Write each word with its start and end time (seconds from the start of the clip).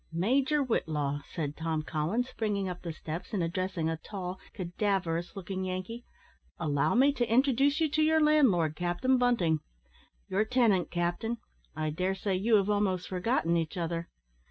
"Major 0.11 0.63
Whitlaw," 0.63 1.21
said 1.31 1.55
Tom 1.55 1.83
Collins, 1.83 2.27
springing 2.27 2.67
up 2.67 2.81
the 2.81 2.91
steps, 2.91 3.33
and 3.35 3.43
addressing 3.43 3.87
a 3.87 3.97
tall, 3.97 4.39
cadaverous 4.51 5.35
looking 5.35 5.63
Yankee, 5.63 6.05
"allow 6.57 6.95
me 6.95 7.13
to 7.13 7.31
introduce 7.31 7.77
to 7.77 7.85
you 7.87 8.01
your 8.07 8.19
landlord, 8.19 8.75
Captain 8.75 9.19
Bunting 9.19 9.59
your 10.27 10.43
tenant, 10.43 10.89
captain. 10.89 11.37
I 11.75 11.91
dare 11.91 12.15
say 12.15 12.33
you 12.35 12.55
have 12.55 12.67
almost 12.67 13.09
forgotten 13.09 13.55
each 13.55 13.77
other." 13.77 14.09